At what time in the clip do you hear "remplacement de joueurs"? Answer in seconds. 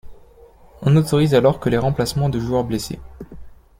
1.77-2.63